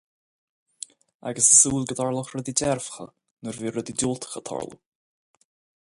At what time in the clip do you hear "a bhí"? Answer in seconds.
3.61-3.75